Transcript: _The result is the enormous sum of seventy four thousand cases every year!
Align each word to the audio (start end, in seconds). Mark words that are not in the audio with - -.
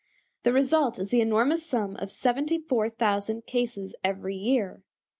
_The 0.43 0.51
result 0.51 0.97
is 0.97 1.11
the 1.11 1.21
enormous 1.21 1.63
sum 1.63 1.95
of 1.97 2.09
seventy 2.09 2.57
four 2.57 2.89
thousand 2.89 3.45
cases 3.45 3.93
every 4.03 4.35
year! 4.35 4.81